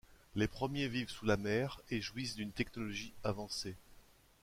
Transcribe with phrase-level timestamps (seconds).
[0.33, 3.75] Les premiers vivent sous la mer et jouissent d'une technologie avancée.